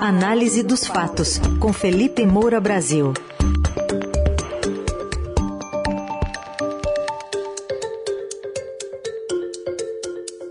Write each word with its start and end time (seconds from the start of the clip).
Análise 0.00 0.62
dos 0.62 0.86
fatos, 0.86 1.40
com 1.58 1.72
Felipe 1.72 2.24
Moura 2.24 2.60
Brasil. 2.60 3.12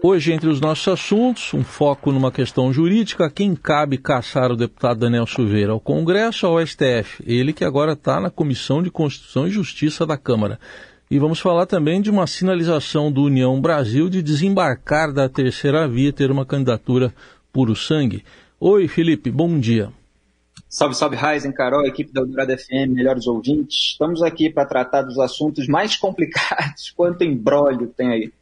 Hoje, 0.03 0.33
entre 0.33 0.49
os 0.49 0.59
nossos 0.59 0.89
assuntos, 0.89 1.53
um 1.53 1.63
foco 1.63 2.11
numa 2.11 2.29
questão 2.29 2.73
jurídica, 2.73 3.29
quem 3.29 3.55
cabe 3.55 3.97
caçar 3.97 4.51
o 4.51 4.57
deputado 4.57 4.99
Daniel 4.99 5.25
Silveira, 5.25 5.71
ao 5.71 5.79
Congresso 5.79 6.45
ou 6.45 6.59
ao 6.59 6.67
STF? 6.67 7.23
Ele 7.25 7.53
que 7.53 7.63
agora 7.63 7.93
está 7.93 8.19
na 8.19 8.29
Comissão 8.29 8.83
de 8.83 8.91
Constituição 8.91 9.47
e 9.47 9.51
Justiça 9.51 10.05
da 10.05 10.17
Câmara. 10.17 10.59
E 11.09 11.17
vamos 11.17 11.39
falar 11.39 11.65
também 11.65 12.01
de 12.01 12.09
uma 12.09 12.27
sinalização 12.27 13.09
do 13.09 13.23
União 13.23 13.61
Brasil 13.61 14.09
de 14.09 14.21
desembarcar 14.21 15.13
da 15.13 15.29
terceira 15.29 15.87
via, 15.87 16.11
ter 16.11 16.31
uma 16.31 16.45
candidatura 16.45 17.13
puro 17.53 17.77
sangue. 17.77 18.25
Oi, 18.59 18.87
Felipe, 18.87 19.29
bom 19.29 19.59
dia. 19.59 19.91
Salve, 20.67 20.95
salve, 20.95 21.15
Raizen, 21.15 21.51
Carol, 21.51 21.85
equipe 21.85 22.11
da 22.11 22.21
Eldorado 22.21 22.57
FM, 22.57 22.89
melhores 22.89 23.27
ouvintes. 23.27 23.91
Estamos 23.91 24.23
aqui 24.23 24.49
para 24.49 24.65
tratar 24.65 25.03
dos 25.03 25.19
assuntos 25.19 25.67
mais 25.67 25.95
complicados, 25.97 26.91
quanto 26.95 27.23
embrólio 27.23 27.93
tem 27.95 28.09
aí. 28.09 28.33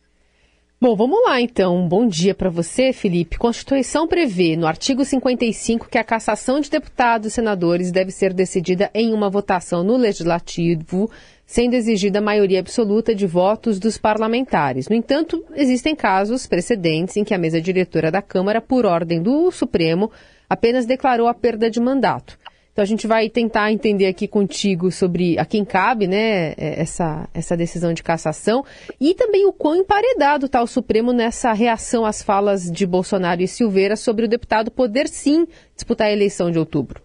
Bom, 0.79 0.95
vamos 0.95 1.21
lá 1.21 1.41
então. 1.41 1.85
Bom 1.85 2.07
dia 2.07 2.33
para 2.33 2.49
você, 2.49 2.93
Felipe. 2.93 3.37
Constituição 3.37 4.07
prevê, 4.07 4.55
no 4.55 4.65
artigo 4.67 5.03
55, 5.03 5.89
que 5.89 5.97
a 5.97 6.03
cassação 6.03 6.61
de 6.61 6.69
deputados 6.69 7.27
e 7.27 7.31
senadores 7.31 7.91
deve 7.91 8.11
ser 8.11 8.33
decidida 8.33 8.89
em 8.93 9.13
uma 9.13 9.29
votação 9.29 9.83
no 9.83 9.97
Legislativo, 9.97 11.11
sendo 11.45 11.75
exigida 11.75 12.19
a 12.19 12.21
maioria 12.21 12.59
absoluta 12.59 13.13
de 13.13 13.27
votos 13.27 13.79
dos 13.79 13.97
parlamentares. 13.97 14.89
No 14.89 14.95
entanto, 14.95 15.43
existem 15.55 15.95
casos 15.95 16.47
precedentes 16.47 17.15
em 17.17 17.23
que 17.23 17.33
a 17.33 17.37
mesa 17.37 17.61
diretora 17.61 18.11
da 18.11 18.21
Câmara, 18.21 18.59
por 18.59 18.85
ordem 18.85 19.21
do 19.21 19.51
Supremo, 19.51 20.11
apenas 20.49 20.85
declarou 20.85 21.27
a 21.27 21.33
perda 21.33 21.69
de 21.69 21.79
mandato. 21.79 22.37
Então 22.75 22.83
a 22.83 22.85
gente 22.85 23.07
vai 23.07 23.29
tentar 23.29 23.71
entender 23.71 24.05
aqui 24.05 24.27
contigo 24.27 24.91
sobre 24.91 25.39
a 25.39 25.45
quem 25.45 25.63
cabe, 25.63 26.07
né, 26.07 26.49
é, 26.57 26.81
essa, 26.81 27.25
essa 27.33 27.55
decisão 27.55 27.93
de 27.93 28.03
cassação 28.03 28.65
e 28.99 29.13
também 29.13 29.45
o 29.45 29.53
quão 29.53 29.77
emparedado 29.77 30.47
está 30.47 30.61
o 30.61 30.67
Supremo 30.67 31.13
nessa 31.13 31.53
reação 31.53 32.03
às 32.03 32.21
falas 32.21 32.69
de 32.69 32.85
Bolsonaro 32.85 33.41
e 33.41 33.47
Silveira 33.47 33.95
sobre 33.95 34.25
o 34.25 34.27
deputado 34.27 34.69
poder 34.69 35.07
sim 35.07 35.47
disputar 35.73 36.07
a 36.07 36.11
eleição 36.11 36.51
de 36.51 36.59
outubro. 36.59 37.04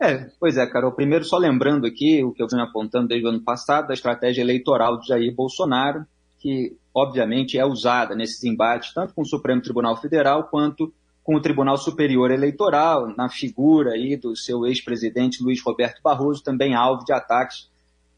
É, 0.00 0.26
pois 0.40 0.56
é, 0.56 0.66
Carol. 0.66 0.92
Primeiro, 0.92 1.24
só 1.24 1.38
lembrando 1.38 1.86
aqui 1.86 2.22
o 2.22 2.32
que 2.32 2.42
eu 2.42 2.48
venho 2.48 2.62
apontando 2.62 3.08
desde 3.08 3.26
o 3.26 3.30
ano 3.30 3.40
passado, 3.42 3.88
da 3.88 3.94
estratégia 3.94 4.42
eleitoral 4.42 4.98
de 4.98 5.08
Jair 5.08 5.34
Bolsonaro, 5.34 6.04
que 6.40 6.76
obviamente 6.92 7.58
é 7.58 7.64
usada 7.64 8.14
nesses 8.14 8.42
embates, 8.44 8.92
tanto 8.92 9.14
com 9.14 9.22
o 9.22 9.26
Supremo 9.26 9.62
Tribunal 9.62 9.96
Federal 9.96 10.44
quanto 10.44 10.92
com 11.22 11.36
o 11.36 11.40
Tribunal 11.40 11.78
Superior 11.78 12.30
Eleitoral, 12.30 13.08
na 13.16 13.30
figura 13.30 13.92
aí 13.92 14.14
do 14.14 14.36
seu 14.36 14.66
ex-presidente 14.66 15.42
Luiz 15.42 15.62
Roberto 15.62 16.02
Barroso, 16.02 16.42
também 16.42 16.74
alvo 16.74 17.02
de 17.02 17.14
ataques 17.14 17.70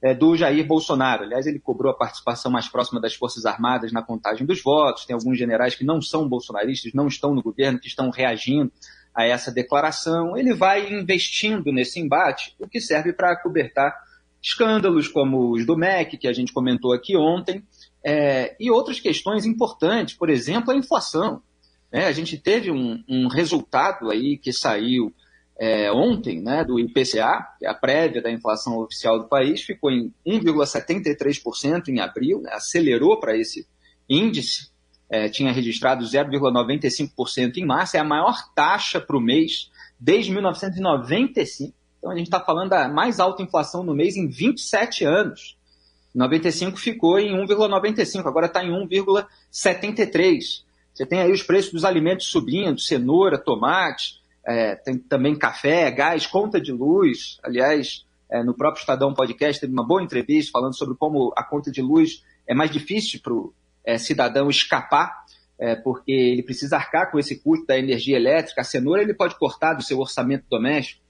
é, 0.03 0.13
do 0.13 0.37
Jair 0.37 0.67
Bolsonaro. 0.67 1.23
Aliás, 1.23 1.47
ele 1.47 1.61
cobrou 1.61 1.93
a 1.93 1.97
participação 1.97 2.51
mais 2.51 2.69
próxima 2.69 3.01
das 3.01 3.15
Forças 3.15 3.47
Armadas 3.47 3.93
na 3.93 4.03
contagem 4.03 4.45
dos 4.45 4.61
votos. 4.61 5.07
Tem 5.07 5.15
alguns 5.15 5.39
generais 5.39 5.77
que 5.77 5.85
não 5.85 6.03
são 6.03 6.29
bolsonaristas, 6.29 6.93
não 6.95 7.07
estão 7.07 7.33
no 7.33 7.43
governo, 7.43 7.79
que 7.79 7.87
estão 7.87 8.11
reagindo 8.11 8.73
a 9.17 9.25
essa 9.25 9.51
declaração, 9.51 10.37
ele 10.37 10.53
vai 10.53 10.93
investindo 10.93 11.73
nesse 11.73 11.99
embate, 11.99 12.55
o 12.61 12.69
que 12.69 12.81
serve 12.81 13.15
para 13.15 13.35
cobertar 13.35 13.97
escândalos 14.43 15.09
como 15.09 15.53
os 15.53 15.65
do 15.65 15.77
MEC, 15.77 16.19
que 16.19 16.29
a 16.29 16.33
gente 16.35 16.53
comentou 16.53 16.93
aqui 16.93 17.17
ontem, 17.17 17.65
é, 18.05 18.55
e 18.61 18.71
outras 18.71 19.01
questões 19.01 19.47
importantes, 19.47 20.15
por 20.15 20.29
exemplo, 20.29 20.71
a 20.71 20.77
inflação. 20.77 21.43
É, 21.91 22.05
a 22.05 22.13
gente 22.13 22.37
teve 22.37 22.71
um, 22.71 23.03
um, 23.09 23.27
resultado 23.27 24.11
aí 24.11 24.37
que 24.37 24.53
saiu 24.53 25.13
é, 25.59 25.91
ontem, 25.91 26.43
né, 26.43 26.63
do 26.63 26.79
IPCA, 26.79 27.47
que 27.59 27.67
é 27.67 27.71
a 27.71 27.75
prévia 27.75 28.21
da 28.21 28.31
inflação 28.31 28.79
oficial 28.79 29.19
do 29.19 29.29
país, 29.29 29.63
ficou 29.63 29.91
em 29.91 30.13
1,73% 30.27 31.89
em 31.89 32.01
abril, 32.01 32.43
né, 32.43 32.51
acelerou 32.53 33.19
para 33.19 33.37
esse 33.37 33.67
índice, 34.09 34.71
é, 35.09 35.29
tinha 35.29 35.53
registrado 35.53 36.05
0,95% 36.05 37.57
em 37.57 37.65
março, 37.65 37.97
é 37.97 38.01
a 38.01 38.05
maior 38.05 38.37
taxa 38.55 39.01
para 39.01 39.17
o 39.17 39.21
mês 39.21 39.71
desde 39.99 40.33
1995. 40.33 41.73
Então 41.99 42.11
a 42.11 42.17
gente 42.17 42.27
está 42.27 42.41
falando 42.41 42.71
da 42.71 42.89
mais 42.89 43.19
alta 43.21 43.43
inflação 43.43 43.83
no 43.83 43.95
mês 43.95 44.17
em 44.17 44.29
27 44.29 45.05
anos. 45.05 45.57
95 46.15 46.79
ficou 46.79 47.19
em 47.19 47.33
1,95, 47.47 48.27
agora 48.27 48.47
está 48.47 48.65
em 48.65 48.71
1,73. 48.71 50.65
Você 50.95 51.05
tem 51.05 51.21
aí 51.21 51.31
os 51.31 51.43
preços 51.43 51.73
dos 51.73 51.85
alimentos 51.85 52.27
subindo, 52.27 52.81
cenoura, 52.81 53.37
tomate, 53.37 54.21
é, 54.47 54.77
tem 54.77 54.97
também 54.97 55.37
café, 55.37 55.91
gás, 55.91 56.27
conta 56.27 56.61
de 56.61 56.73
luz. 56.73 57.39
Aliás, 57.43 58.07
é, 58.31 58.43
no 58.43 58.55
próprio 58.55 58.81
Estadão 58.81 59.13
Podcast 59.13 59.61
teve 59.61 59.73
uma 59.73 59.87
boa 59.87 60.03
entrevista 60.03 60.53
falando 60.53 60.77
sobre 60.77 60.97
como 60.97 61.33
a 61.37 61.45
conta 61.45 61.71
de 61.71 61.83
luz 61.83 62.25
é 62.47 62.55
mais 62.55 62.71
difícil 62.71 63.21
para 63.23 63.35
o 63.35 63.53
é, 63.87 63.97
cidadão 63.97 64.51
escapar, 64.51 65.25
é, 65.59 65.77
porque 65.77 66.13
ele 66.13 66.43
precisa 66.43 66.77
arcar 66.77 67.11
com 67.11 67.19
esse 67.19 67.37
custo 67.39 67.65
da 67.67 67.79
energia 67.79 68.17
elétrica. 68.17 68.61
A 68.61 68.65
cenoura 68.65 69.01
ele 69.01 69.15
pode 69.15 69.39
cortar 69.39 69.75
do 69.75 69.83
seu 69.83 69.99
orçamento 70.01 70.45
doméstico. 70.51 71.01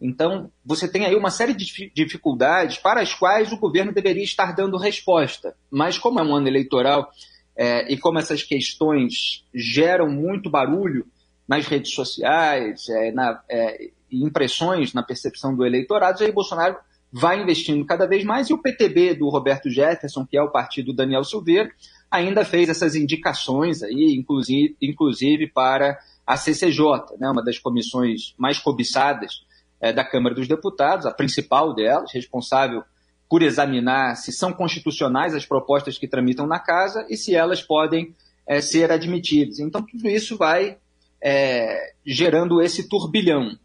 Então, 0.00 0.50
você 0.64 0.88
tem 0.88 1.06
aí 1.06 1.14
uma 1.14 1.30
série 1.30 1.54
de 1.54 1.90
dificuldades 1.94 2.76
para 2.78 3.00
as 3.00 3.14
quais 3.14 3.52
o 3.52 3.58
governo 3.58 3.92
deveria 3.92 4.24
estar 4.24 4.52
dando 4.54 4.76
resposta. 4.76 5.56
Mas, 5.70 5.96
como 5.96 6.18
é 6.18 6.22
um 6.22 6.34
ano 6.34 6.48
eleitoral 6.48 7.10
é, 7.56 7.90
e 7.90 7.96
como 7.96 8.18
essas 8.18 8.42
questões 8.42 9.44
geram 9.54 10.10
muito 10.10 10.50
barulho 10.50 11.06
nas 11.46 11.66
redes 11.66 11.94
sociais, 11.94 12.88
é, 12.88 13.12
na, 13.12 13.40
é, 13.48 13.90
impressões 14.10 14.92
na 14.92 15.02
percepção 15.02 15.54
do 15.54 15.64
eleitorado, 15.64 16.22
aí 16.22 16.32
Bolsonaro 16.32 16.76
vai 17.12 17.40
investindo 17.40 17.84
cada 17.86 18.06
vez 18.06 18.24
mais 18.24 18.50
e 18.50 18.52
o 18.52 18.58
PTB 18.58 19.14
do 19.14 19.28
Roberto 19.28 19.70
Jefferson, 19.70 20.26
que 20.26 20.36
é 20.36 20.42
o 20.42 20.50
partido 20.50 20.86
do 20.86 20.96
Daniel 20.96 21.22
Silveira, 21.22 21.70
ainda 22.14 22.44
fez 22.44 22.68
essas 22.68 22.94
indicações 22.94 23.82
aí, 23.82 24.14
inclusive, 24.16 24.76
inclusive 24.80 25.48
para 25.48 25.98
a 26.26 26.36
CCJ, 26.36 27.16
né, 27.18 27.28
uma 27.28 27.42
das 27.42 27.58
comissões 27.58 28.34
mais 28.38 28.58
cobiçadas 28.58 29.44
é, 29.80 29.92
da 29.92 30.04
Câmara 30.04 30.34
dos 30.34 30.46
Deputados, 30.46 31.06
a 31.06 31.12
principal 31.12 31.74
delas, 31.74 32.12
responsável 32.12 32.84
por 33.28 33.42
examinar 33.42 34.14
se 34.16 34.30
são 34.32 34.52
constitucionais 34.52 35.34
as 35.34 35.44
propostas 35.44 35.98
que 35.98 36.06
tramitam 36.06 36.46
na 36.46 36.60
casa 36.60 37.04
e 37.10 37.16
se 37.16 37.34
elas 37.34 37.62
podem 37.62 38.14
é, 38.46 38.60
ser 38.60 38.92
admitidas. 38.92 39.58
Então, 39.58 39.82
tudo 39.82 40.08
isso 40.08 40.36
vai 40.36 40.78
é, 41.20 41.94
gerando 42.06 42.62
esse 42.62 42.88
turbilhão. 42.88 43.58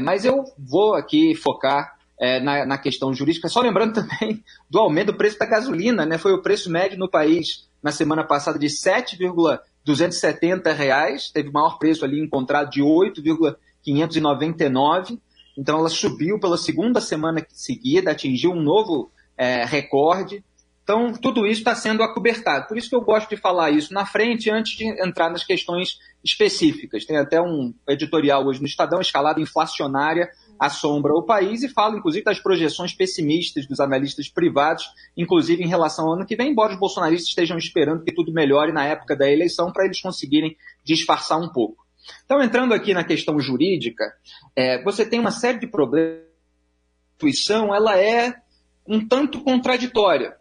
Mas 0.00 0.24
eu 0.24 0.44
vou 0.56 0.94
aqui 0.94 1.34
focar 1.34 1.98
na, 2.44 2.64
na, 2.64 2.78
questão 2.78 3.12
jurídica, 3.12 3.48
só 3.48 3.60
lembrando 3.60 3.94
também 4.00 4.40
do 4.70 4.78
aumento 4.78 5.10
do 5.10 5.16
preço 5.16 5.36
da 5.36 5.44
gasolina, 5.44 6.06
né? 6.06 6.18
Foi 6.18 6.32
o 6.32 6.40
preço 6.40 6.70
médio 6.70 6.96
no 6.96 7.10
país 7.10 7.66
na 7.82 7.90
semana 7.90 8.22
passada 8.24 8.58
de 8.58 8.70
7,270 8.70 10.72
reais, 10.72 11.30
teve 11.30 11.50
maior 11.50 11.78
preço 11.78 12.04
ali 12.04 12.20
encontrado 12.20 12.68
de 12.70 12.82
8,599. 12.82 15.18
Então 15.58 15.78
ela 15.78 15.88
subiu 15.88 16.38
pela 16.38 16.56
segunda 16.56 17.00
semana 17.00 17.44
seguida, 17.50 18.12
atingiu 18.12 18.52
um 18.52 18.62
novo 18.62 19.10
é, 19.36 19.64
recorde. 19.64 20.44
Então 20.84 21.12
tudo 21.12 21.44
isso 21.46 21.60
está 21.60 21.74
sendo 21.74 22.02
acobertado. 22.02 22.68
Por 22.68 22.78
isso 22.78 22.88
que 22.88 22.94
eu 22.94 23.02
gosto 23.02 23.30
de 23.30 23.36
falar 23.36 23.70
isso 23.70 23.92
na 23.92 24.06
frente 24.06 24.48
antes 24.50 24.76
de 24.76 24.84
entrar 25.02 25.28
nas 25.30 25.42
questões 25.44 25.98
específicas. 26.24 27.04
Tem 27.04 27.16
até 27.16 27.40
um 27.40 27.74
editorial 27.88 28.46
hoje 28.46 28.60
no 28.60 28.66
Estadão, 28.66 29.00
escalada 29.00 29.40
inflacionária 29.40 30.30
assombra 30.58 31.12
o 31.12 31.22
país 31.22 31.62
e 31.62 31.68
fala, 31.68 31.96
inclusive, 31.96 32.24
das 32.24 32.40
projeções 32.40 32.94
pessimistas 32.94 33.66
dos 33.66 33.80
analistas 33.80 34.28
privados, 34.28 34.84
inclusive 35.16 35.62
em 35.62 35.68
relação 35.68 36.06
ao 36.06 36.14
ano 36.14 36.26
que 36.26 36.36
vem, 36.36 36.50
embora 36.50 36.72
os 36.72 36.78
bolsonaristas 36.78 37.28
estejam 37.28 37.58
esperando 37.58 38.04
que 38.04 38.12
tudo 38.12 38.32
melhore 38.32 38.72
na 38.72 38.84
época 38.84 39.16
da 39.16 39.30
eleição 39.30 39.72
para 39.72 39.84
eles 39.84 40.00
conseguirem 40.00 40.56
disfarçar 40.84 41.40
um 41.40 41.48
pouco. 41.48 41.86
Então, 42.24 42.42
entrando 42.42 42.74
aqui 42.74 42.94
na 42.94 43.04
questão 43.04 43.38
jurídica, 43.38 44.04
é, 44.56 44.82
você 44.82 45.06
tem 45.06 45.20
uma 45.20 45.30
série 45.30 45.58
de 45.58 45.66
problemas. 45.66 46.20
A 46.20 47.22
Constituição 47.22 47.74
ela 47.74 47.96
é 47.98 48.34
um 48.86 49.06
tanto 49.06 49.42
contraditória. 49.42 50.36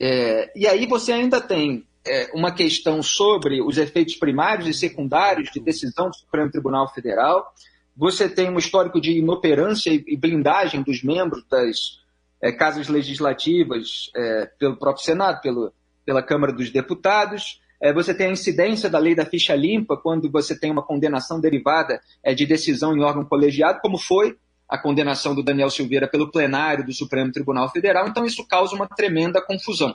É, 0.00 0.52
e 0.54 0.66
aí 0.66 0.86
você 0.86 1.12
ainda 1.12 1.40
tem 1.40 1.86
é, 2.06 2.30
uma 2.34 2.52
questão 2.52 3.02
sobre 3.02 3.62
os 3.62 3.78
efeitos 3.78 4.14
primários 4.16 4.68
e 4.68 4.74
secundários 4.74 5.50
de 5.50 5.60
decisão 5.60 6.08
do 6.08 6.16
Supremo 6.16 6.50
Tribunal 6.50 6.92
Federal. 6.92 7.52
Você 7.98 8.28
tem 8.28 8.48
um 8.48 8.58
histórico 8.58 9.00
de 9.00 9.18
inoperância 9.18 9.90
e 9.90 10.16
blindagem 10.16 10.82
dos 10.82 11.02
membros 11.02 11.44
das 11.50 11.98
é, 12.40 12.52
casas 12.52 12.86
legislativas 12.86 14.08
é, 14.14 14.46
pelo 14.56 14.76
próprio 14.76 15.04
Senado, 15.04 15.40
pelo, 15.40 15.72
pela 16.06 16.22
Câmara 16.22 16.52
dos 16.52 16.70
Deputados. 16.70 17.60
É, 17.82 17.92
você 17.92 18.14
tem 18.14 18.28
a 18.28 18.32
incidência 18.32 18.88
da 18.88 19.00
lei 19.00 19.16
da 19.16 19.26
ficha 19.26 19.52
limpa 19.56 19.96
quando 19.96 20.30
você 20.30 20.56
tem 20.56 20.70
uma 20.70 20.82
condenação 20.82 21.40
derivada 21.40 22.00
de 22.36 22.46
decisão 22.46 22.96
em 22.96 23.02
órgão 23.02 23.24
colegiado, 23.24 23.80
como 23.80 23.98
foi 23.98 24.36
a 24.68 24.78
condenação 24.78 25.34
do 25.34 25.42
Daniel 25.42 25.70
Silveira 25.70 26.06
pelo 26.06 26.30
plenário 26.30 26.86
do 26.86 26.92
Supremo 26.92 27.32
Tribunal 27.32 27.68
Federal. 27.68 28.06
Então, 28.06 28.24
isso 28.24 28.46
causa 28.46 28.76
uma 28.76 28.86
tremenda 28.86 29.42
confusão. 29.42 29.92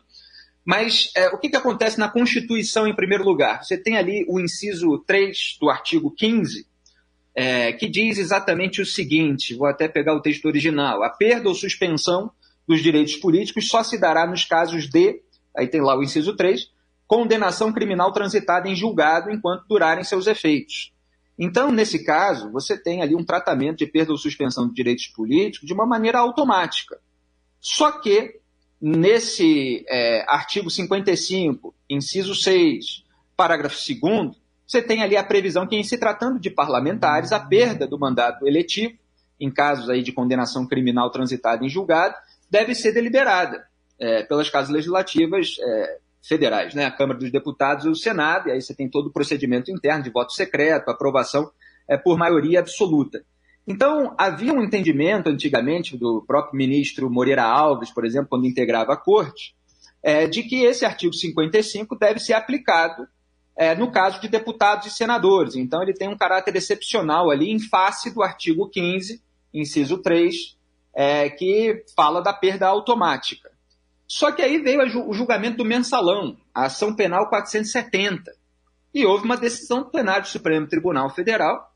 Mas 0.66 1.10
é, 1.16 1.30
o 1.30 1.38
que, 1.38 1.48
que 1.48 1.56
acontece 1.56 1.98
na 1.98 2.10
Constituição, 2.10 2.86
em 2.86 2.96
primeiro 2.96 3.24
lugar? 3.24 3.64
Você 3.64 3.78
tem 3.78 3.96
ali 3.96 4.26
o 4.28 4.42
inciso 4.42 4.98
3 5.08 5.58
do 5.62 5.70
artigo 5.70 6.12
15, 6.12 6.68
é, 7.36 7.74
que 7.74 7.88
diz 7.88 8.18
exatamente 8.18 8.82
o 8.82 8.86
seguinte: 8.86 9.56
vou 9.56 9.68
até 9.68 9.88
pegar 9.88 10.14
o 10.14 10.22
texto 10.22 10.46
original. 10.46 11.04
A 11.04 11.10
perda 11.10 11.50
ou 11.50 11.56
suspensão 11.56 12.32
dos 12.68 12.82
direitos 12.82 13.16
políticos 13.16 13.68
só 13.68 13.84
se 13.84 13.98
dará 13.98 14.26
nos 14.26 14.46
casos 14.46 14.90
de, 14.90 15.22
aí 15.56 15.68
tem 15.68 15.82
lá 15.82 15.98
o 15.98 16.04
inciso 16.04 16.36
3, 16.36 16.72
condenação 17.08 17.74
criminal 17.74 18.12
transitada 18.12 18.70
em 18.70 18.76
julgado 18.76 19.30
enquanto 19.30 19.68
durarem 19.68 20.04
seus 20.04 20.28
efeitos. 20.28 20.94
Então, 21.38 21.72
nesse 21.72 22.04
caso, 22.04 22.52
você 22.52 22.78
tem 22.78 23.02
ali 23.02 23.16
um 23.16 23.24
tratamento 23.24 23.80
de 23.80 23.88
perda 23.88 24.12
ou 24.12 24.18
suspensão 24.18 24.68
de 24.68 24.74
direitos 24.74 25.08
políticos 25.08 25.68
de 25.68 25.74
uma 25.74 25.86
maneira 25.86 26.20
automática. 26.20 27.00
Só 27.60 27.92
que, 27.92 28.40
nesse 28.80 29.84
é, 29.90 30.24
artigo 30.28 30.70
55, 30.70 31.74
inciso 31.90 32.36
6, 32.36 33.04
parágrafo 33.36 33.78
2, 33.78 34.38
você 34.66 34.82
tem 34.82 35.04
ali 35.04 35.18
a 35.18 35.24
previsão 35.24 35.68
que, 35.68 35.76
em 35.76 35.84
se 35.84 35.98
tratando 35.98 36.40
de 36.40 36.50
parlamentares, 36.50 37.32
a 37.32 37.40
perda 37.40 37.86
do 37.86 38.00
mandato 38.00 38.48
eletivo, 38.48 38.94
em 39.40 39.52
casos 39.52 39.90
aí 39.90 40.02
de 40.02 40.12
condenação 40.12 40.66
criminal 40.66 41.12
transitada 41.12 41.66
em 41.66 41.70
julgado, 41.70 42.16
deve 42.50 42.74
ser 42.74 42.94
deliberada 42.94 43.68
é, 44.00 44.24
pelas 44.24 44.50
casas 44.50 44.70
legislativas 44.70 45.58
é, 45.60 45.98
federais, 46.22 46.74
né? 46.74 46.86
a 46.86 46.92
Câmara 46.92 47.20
dos 47.20 47.32
Deputados 47.32 47.86
e 47.86 47.90
o 47.90 47.96
Senado, 47.96 48.48
e 48.48 48.52
aí 48.52 48.62
você 48.62 48.74
tem 48.74 48.90
todo 48.90 49.08
o 49.08 49.12
procedimento 49.12 49.70
interno 49.70 50.04
de 50.04 50.10
voto 50.10 50.34
secreto, 50.34 50.90
aprovação 50.90 51.52
é, 51.88 51.98
por 51.98 52.18
maioria 52.18 52.60
absoluta. 52.60 53.24
Então, 53.68 54.14
havia 54.18 54.54
um 54.54 54.64
entendimento 54.64 55.30
antigamente 55.30 55.98
do 55.98 56.24
próprio 56.26 56.58
ministro 56.58 57.10
Moreira 57.10 57.44
Alves, 57.44 57.92
por 57.92 58.06
exemplo, 58.06 58.30
quando 58.30 58.46
integrava 58.46 58.94
a 58.94 58.98
corte, 58.98 59.56
é, 60.02 60.28
de 60.28 60.44
que 60.44 60.64
esse 60.64 60.86
artigo 60.86 61.14
55 61.14 61.98
deve 61.98 62.20
ser 62.20 62.34
aplicado 62.34 63.08
é, 63.56 63.76
no 63.76 63.92
caso 63.92 64.20
de 64.20 64.28
deputados 64.28 64.88
e 64.88 64.92
senadores. 64.92 65.56
Então, 65.56 65.82
ele 65.82 65.94
tem 65.94 66.10
um 66.10 66.18
caráter 66.18 66.56
excepcional 66.56 67.30
ali 67.30 67.52
em 67.52 67.60
face 67.60 68.14
do 68.14 68.24
artigo 68.24 68.70
15, 68.70 69.22
inciso 69.54 70.00
3, 70.00 70.58
é, 70.94 71.30
que 71.30 71.84
fala 71.96 72.22
da 72.22 72.34
perda 72.34 72.68
automática. 72.68 73.52
Só 74.08 74.32
que 74.32 74.42
aí 74.42 74.60
veio 74.60 74.82
o 75.08 75.14
julgamento 75.14 75.58
do 75.58 75.66
mensalão, 75.66 76.38
a 76.54 76.66
ação 76.66 76.96
penal 76.96 77.30
470, 77.30 78.32
e 78.94 79.06
houve 79.06 79.26
uma 79.26 79.38
decisão 79.38 79.82
do 79.82 79.90
plenário 79.90 80.24
do 80.24 80.28
Supremo 80.28 80.68
Tribunal 80.68 81.10
Federal, 81.10 81.74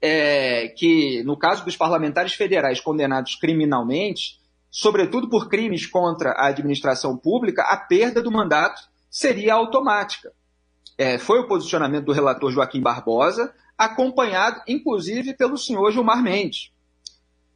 é, 0.00 0.68
que, 0.76 1.22
no 1.22 1.36
caso 1.36 1.64
dos 1.64 1.76
parlamentares 1.76 2.34
federais 2.34 2.80
condenados 2.80 3.36
criminalmente, 3.36 4.40
sobretudo 4.70 5.28
por 5.28 5.48
crimes 5.48 5.86
contra 5.86 6.32
a 6.32 6.48
administração 6.48 7.16
pública, 7.16 7.62
a 7.62 7.76
perda 7.76 8.20
do 8.20 8.30
mandato 8.30 8.82
seria 9.08 9.54
automática. 9.54 10.32
É, 11.02 11.18
foi 11.18 11.40
o 11.40 11.48
posicionamento 11.48 12.04
do 12.04 12.12
relator 12.12 12.52
Joaquim 12.52 12.80
Barbosa, 12.80 13.52
acompanhado, 13.76 14.62
inclusive, 14.68 15.34
pelo 15.34 15.58
senhor 15.58 15.90
Gilmar 15.90 16.22
Mendes. 16.22 16.70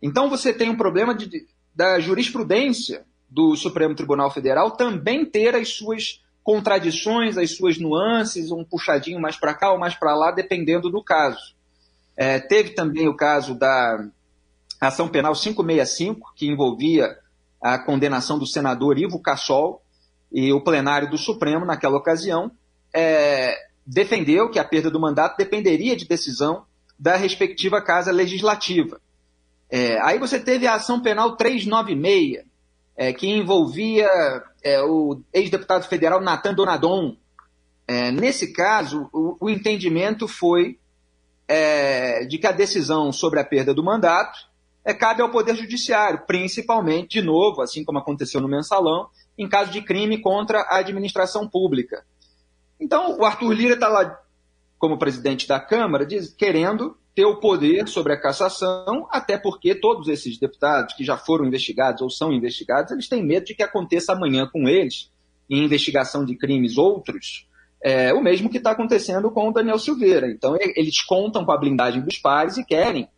Então 0.03 0.29
você 0.29 0.53
tem 0.53 0.69
um 0.69 0.77
problema 0.77 1.15
de, 1.15 1.47
da 1.73 2.01
jurisprudência 2.01 3.07
do 3.31 3.55
Supremo 3.55 3.95
Tribunal 3.95 4.33
Federal 4.33 4.73
também 4.73 5.25
ter 5.25 5.55
as 5.55 5.69
suas 5.75 6.21
contradições, 6.43 7.39
as 7.39 7.53
suas 7.53 7.79
nuances, 7.79 8.51
um 8.51 8.65
puxadinho 8.65 9.21
mais 9.21 9.37
para 9.37 9.55
cá 9.55 9.71
ou 9.71 9.79
mais 9.79 9.95
para 9.95 10.17
lá, 10.17 10.33
dependendo 10.33 10.91
do 10.91 11.01
caso. 11.01 11.55
É, 12.17 12.41
teve 12.41 12.71
também 12.71 13.07
o 13.07 13.15
caso 13.15 13.55
da 13.55 14.09
ação 14.81 15.07
penal 15.09 15.35
565, 15.35 16.33
que 16.35 16.49
envolvia 16.49 17.17
a 17.63 17.79
condenação 17.79 18.41
do 18.41 18.47
senador 18.47 18.99
Ivo 18.99 19.21
Cassol, 19.21 19.85
e 20.33 20.53
o 20.53 20.65
plenário 20.65 21.09
do 21.09 21.17
Supremo, 21.17 21.65
naquela 21.65 21.97
ocasião, 21.97 22.51
é, 22.97 23.55
defendeu 23.87 24.51
que 24.51 24.59
a 24.59 24.65
perda 24.65 24.91
do 24.91 24.99
mandato 24.99 25.37
dependeria 25.37 25.95
de 25.95 26.09
decisão 26.09 26.65
da 26.99 27.15
respectiva 27.15 27.83
casa 27.83 28.11
legislativa. 28.11 28.99
É, 29.69 30.01
aí 30.01 30.19
você 30.19 30.41
teve 30.41 30.67
a 30.67 30.75
ação 30.75 31.01
penal 31.03 31.37
396, 31.37 32.45
é, 32.97 33.13
que 33.13 33.29
envolvia 33.29 34.09
é, 34.65 34.83
o 34.83 35.21
ex-deputado 35.31 35.87
federal 35.87 36.23
Natan 36.23 36.55
Donadon. 36.55 37.17
É, 37.87 38.11
nesse 38.11 38.55
caso, 38.55 39.11
o, 39.13 39.37
o 39.39 39.51
entendimento 39.51 40.27
foi 40.27 40.79
é, 41.47 42.25
de 42.25 42.39
que 42.39 42.47
a 42.47 42.53
decisão 42.53 43.13
sobre 43.13 43.39
a 43.41 43.45
perda 43.45 43.75
do 43.75 43.85
mandato 43.85 44.39
cabe 44.99 45.21
ao 45.21 45.31
Poder 45.31 45.57
Judiciário, 45.57 46.23
principalmente, 46.29 47.21
de 47.21 47.23
novo, 47.23 47.61
assim 47.61 47.85
como 47.85 47.99
aconteceu 47.99 48.41
no 48.41 48.49
mensalão, 48.49 49.09
em 49.37 49.49
caso 49.49 49.73
de 49.73 49.83
crime 49.83 50.19
contra 50.19 50.61
a 50.61 50.79
administração 50.79 51.49
pública. 51.49 52.05
Então, 52.81 53.19
o 53.19 53.25
Arthur 53.25 53.53
Lira 53.53 53.75
está 53.75 53.89
lá 53.89 54.21
como 54.79 54.99
presidente 54.99 55.49
da 55.49 55.59
Câmara, 55.59 56.05
diz, 56.05 56.33
querendo 56.33 56.97
ter 57.15 57.25
o 57.25 57.41
poder 57.41 57.89
sobre 57.89 58.13
a 58.13 58.21
cassação, 58.21 59.09
até 59.11 59.39
porque 59.39 59.75
todos 59.75 60.07
esses 60.07 60.39
deputados 60.39 60.95
que 60.95 61.03
já 61.03 61.17
foram 61.17 61.47
investigados 61.47 62.03
ou 62.03 62.11
são 62.11 62.31
investigados, 62.31 62.93
eles 62.93 63.09
têm 63.09 63.25
medo 63.25 63.47
de 63.47 63.55
que 63.55 63.63
aconteça 63.63 64.13
amanhã 64.13 64.47
com 64.47 64.69
eles, 64.69 65.11
em 65.49 65.65
investigação 65.65 66.27
de 66.27 66.37
crimes 66.37 66.77
outros, 66.77 67.49
é, 67.83 68.13
o 68.13 68.23
mesmo 68.23 68.51
que 68.51 68.59
está 68.59 68.73
acontecendo 68.73 69.31
com 69.31 69.49
o 69.49 69.53
Daniel 69.53 69.79
Silveira. 69.79 70.31
Então, 70.31 70.57
eles 70.61 71.01
contam 71.03 71.45
com 71.45 71.53
a 71.53 71.57
blindagem 71.57 72.03
dos 72.03 72.19
pares 72.19 72.59
e 72.59 72.65
querem 72.65 73.09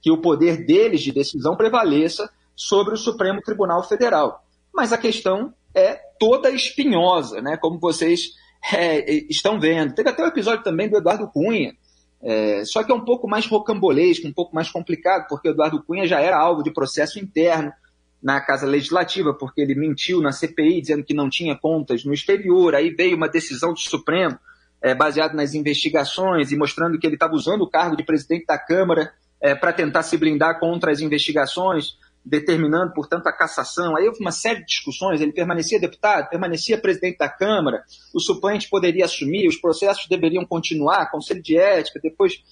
que 0.00 0.10
o 0.10 0.18
poder 0.18 0.64
deles 0.64 1.00
de 1.00 1.10
decisão 1.10 1.56
prevaleça 1.56 2.30
sobre 2.54 2.94
o 2.94 2.98
Supremo 2.98 3.40
Tribunal 3.40 3.82
Federal. 3.82 4.44
Mas 4.72 4.92
a 4.92 4.98
questão 4.98 5.52
é 5.74 5.98
toda 6.18 6.50
espinhosa, 6.50 7.40
né? 7.40 7.56
como 7.56 7.80
vocês 7.80 8.34
é, 8.74 9.10
estão 9.30 9.58
vendo. 9.58 9.94
Teve 9.94 10.08
até 10.08 10.22
o 10.22 10.26
um 10.26 10.28
episódio 10.28 10.64
também 10.64 10.88
do 10.88 10.96
Eduardo 10.96 11.28
Cunha, 11.28 11.74
é, 12.20 12.64
só 12.64 12.82
que 12.82 12.90
é 12.90 12.94
um 12.94 13.04
pouco 13.04 13.28
mais 13.28 13.46
rocambolesco, 13.46 14.26
um 14.26 14.32
pouco 14.32 14.54
mais 14.54 14.70
complicado, 14.70 15.26
porque 15.28 15.48
o 15.48 15.52
Eduardo 15.52 15.82
Cunha 15.82 16.06
já 16.06 16.20
era 16.20 16.38
alvo 16.38 16.62
de 16.62 16.72
processo 16.72 17.18
interno 17.18 17.72
na 18.20 18.40
Casa 18.40 18.66
Legislativa, 18.66 19.32
porque 19.32 19.60
ele 19.60 19.74
mentiu 19.74 20.20
na 20.20 20.32
CPI 20.32 20.80
dizendo 20.80 21.04
que 21.04 21.14
não 21.14 21.30
tinha 21.30 21.56
contas 21.56 22.04
no 22.04 22.12
exterior. 22.12 22.74
Aí 22.74 22.90
veio 22.90 23.16
uma 23.16 23.28
decisão 23.28 23.72
do 23.72 23.78
Supremo, 23.78 24.36
é, 24.82 24.94
baseada 24.94 25.34
nas 25.34 25.54
investigações 25.54 26.52
e 26.52 26.56
mostrando 26.56 26.98
que 26.98 27.06
ele 27.06 27.14
estava 27.14 27.34
usando 27.34 27.62
o 27.62 27.70
cargo 27.70 27.96
de 27.96 28.04
presidente 28.04 28.46
da 28.46 28.58
Câmara 28.58 29.12
é, 29.40 29.54
para 29.54 29.72
tentar 29.72 30.02
se 30.02 30.16
blindar 30.16 30.58
contra 30.58 30.90
as 30.90 31.00
investigações 31.00 31.96
determinando, 32.24 32.92
portanto, 32.92 33.26
a 33.26 33.32
cassação. 33.32 33.96
Aí 33.96 34.06
houve 34.06 34.20
uma 34.20 34.32
série 34.32 34.60
de 34.60 34.66
discussões, 34.66 35.20
ele 35.20 35.32
permanecia 35.32 35.80
deputado, 35.80 36.28
permanecia 36.28 36.80
presidente 36.80 37.18
da 37.18 37.28
Câmara, 37.28 37.82
o 38.14 38.20
suplente 38.20 38.68
poderia 38.68 39.04
assumir, 39.04 39.48
os 39.48 39.56
processos 39.56 40.06
deveriam 40.08 40.44
continuar, 40.44 41.10
conselho 41.10 41.42
de 41.42 41.56
ética, 41.56 42.00
depois 42.02 42.42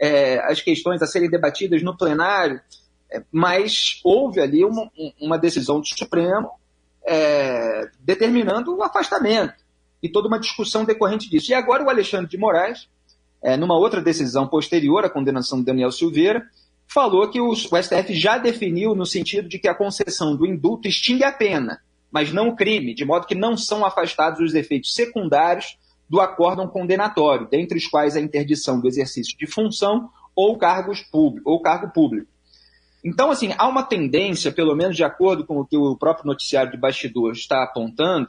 é, 0.00 0.38
as 0.50 0.60
questões 0.60 1.02
a 1.02 1.06
serem 1.06 1.30
debatidas 1.30 1.82
no 1.82 1.96
plenário, 1.96 2.60
é, 3.10 3.22
mas 3.30 4.00
houve 4.04 4.40
ali 4.40 4.64
uma, 4.64 4.90
uma 5.20 5.38
decisão 5.38 5.80
do 5.80 5.86
Supremo 5.86 6.50
é, 7.06 7.88
determinando 8.00 8.74
o 8.74 8.82
afastamento 8.82 9.54
e 10.02 10.08
toda 10.08 10.28
uma 10.28 10.40
discussão 10.40 10.84
decorrente 10.84 11.30
disso. 11.30 11.50
E 11.50 11.54
agora 11.54 11.84
o 11.84 11.90
Alexandre 11.90 12.28
de 12.28 12.36
Moraes, 12.36 12.88
é, 13.42 13.56
numa 13.56 13.78
outra 13.78 14.00
decisão 14.00 14.48
posterior 14.48 15.04
à 15.04 15.10
condenação 15.10 15.60
de 15.60 15.64
Daniel 15.64 15.92
Silveira, 15.92 16.42
falou 16.96 17.28
que 17.28 17.38
o, 17.38 17.54
STF 17.54 18.14
já 18.14 18.38
definiu 18.38 18.94
no 18.94 19.04
sentido 19.04 19.50
de 19.50 19.58
que 19.58 19.68
a 19.68 19.74
concessão 19.74 20.34
do 20.34 20.46
indulto 20.46 20.88
extingue 20.88 21.24
a 21.24 21.30
pena, 21.30 21.78
mas 22.10 22.32
não 22.32 22.48
o 22.48 22.56
crime, 22.56 22.94
de 22.94 23.04
modo 23.04 23.26
que 23.26 23.34
não 23.34 23.54
são 23.54 23.84
afastados 23.84 24.40
os 24.40 24.54
efeitos 24.54 24.94
secundários 24.94 25.76
do 26.08 26.22
acórdão 26.22 26.66
condenatório, 26.66 27.48
dentre 27.50 27.76
os 27.76 27.86
quais 27.86 28.16
a 28.16 28.20
interdição 28.20 28.80
do 28.80 28.88
exercício 28.88 29.36
de 29.36 29.46
função 29.46 30.08
ou, 30.34 30.56
cargos 30.56 31.02
público, 31.02 31.50
ou 31.50 31.60
cargo 31.60 31.92
público. 31.92 32.28
Então, 33.04 33.30
assim, 33.30 33.52
há 33.58 33.68
uma 33.68 33.82
tendência, 33.82 34.50
pelo 34.50 34.74
menos 34.74 34.96
de 34.96 35.04
acordo 35.04 35.44
com 35.44 35.60
o 35.60 35.66
que 35.66 35.76
o 35.76 35.98
próprio 35.98 36.26
noticiário 36.26 36.72
de 36.72 36.78
bastidores 36.78 37.40
está 37.40 37.62
apontando, 37.62 38.28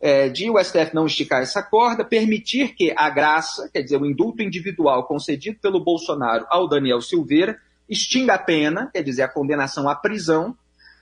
é, 0.00 0.28
de 0.28 0.48
o 0.48 0.62
STF 0.62 0.94
não 0.94 1.06
esticar 1.06 1.42
essa 1.42 1.64
corda, 1.64 2.04
permitir 2.04 2.76
que 2.76 2.94
a 2.96 3.10
graça, 3.10 3.68
quer 3.72 3.82
dizer, 3.82 4.00
o 4.00 4.06
indulto 4.06 4.40
individual 4.40 5.04
concedido 5.04 5.58
pelo 5.60 5.82
Bolsonaro 5.82 6.46
ao 6.48 6.68
Daniel 6.68 7.00
Silveira, 7.00 7.58
extinga 7.88 8.34
a 8.34 8.38
pena, 8.38 8.90
quer 8.92 9.02
dizer, 9.02 9.22
a 9.22 9.28
condenação 9.28 9.88
à 9.88 9.94
prisão, 9.94 10.56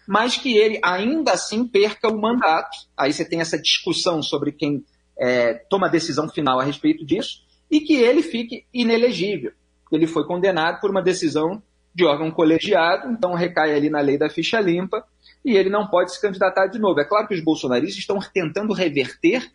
mas 0.06 0.36
que 0.36 0.56
ele 0.56 0.80
ainda 0.82 1.32
assim 1.32 1.66
perca 1.66 2.08
o 2.08 2.20
mandato. 2.20 2.76
Aí 2.96 3.12
você 3.12 3.24
tem 3.24 3.40
essa 3.40 3.58
discussão 3.58 4.22
sobre 4.22 4.52
quem 4.52 4.84
é, 5.18 5.54
toma 5.54 5.86
a 5.86 5.90
decisão 5.90 6.28
final 6.28 6.58
a 6.58 6.64
respeito 6.64 7.04
disso, 7.04 7.42
e 7.70 7.80
que 7.80 7.94
ele 7.94 8.22
fique 8.22 8.64
inelegível. 8.72 9.52
Ele 9.90 10.06
foi 10.06 10.26
condenado 10.26 10.80
por 10.80 10.90
uma 10.90 11.02
decisão 11.02 11.62
de 11.94 12.04
órgão 12.04 12.30
colegiado, 12.30 13.10
então 13.10 13.34
recai 13.34 13.74
ali 13.74 13.90
na 13.90 14.00
lei 14.00 14.18
da 14.18 14.28
ficha 14.28 14.58
limpa, 14.60 15.04
e 15.44 15.56
ele 15.56 15.70
não 15.70 15.86
pode 15.86 16.12
se 16.12 16.20
candidatar 16.20 16.66
de 16.66 16.78
novo. 16.78 17.00
É 17.00 17.04
claro 17.04 17.28
que 17.28 17.34
os 17.34 17.42
bolsonaristas 17.42 17.98
estão 17.98 18.18
tentando 18.32 18.72
reverter 18.72 19.50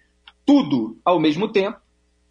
tudo 0.45 0.97
ao 1.03 1.19
mesmo 1.19 1.51
tempo, 1.51 1.79